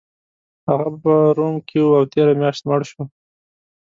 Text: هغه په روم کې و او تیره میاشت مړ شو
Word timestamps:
هغه 0.67 0.89
په 1.01 1.13
روم 1.37 1.55
کې 1.67 1.79
و 1.83 1.89
او 1.99 2.03
تیره 2.11 2.33
میاشت 2.41 2.61
مړ 2.69 2.81
شو 2.89 3.01